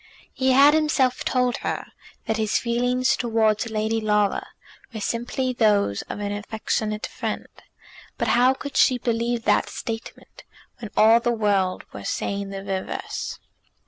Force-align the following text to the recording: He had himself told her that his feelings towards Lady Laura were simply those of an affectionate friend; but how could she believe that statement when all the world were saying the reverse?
He 0.33 0.53
had 0.53 0.73
himself 0.73 1.23
told 1.23 1.57
her 1.57 1.85
that 2.25 2.37
his 2.37 2.57
feelings 2.57 3.15
towards 3.15 3.69
Lady 3.69 4.01
Laura 4.01 4.47
were 4.91 4.99
simply 4.99 5.53
those 5.53 6.01
of 6.09 6.19
an 6.19 6.31
affectionate 6.31 7.05
friend; 7.05 7.45
but 8.17 8.29
how 8.29 8.55
could 8.55 8.75
she 8.75 8.97
believe 8.97 9.43
that 9.43 9.69
statement 9.69 10.43
when 10.79 10.89
all 10.97 11.19
the 11.19 11.29
world 11.29 11.83
were 11.93 12.03
saying 12.03 12.49
the 12.49 12.63
reverse? 12.63 13.37